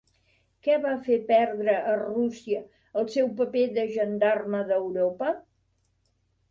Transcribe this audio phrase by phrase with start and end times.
[0.67, 2.63] Què va fer perdre a Rússia
[3.03, 5.35] el seu paper de gendarme d'Europa?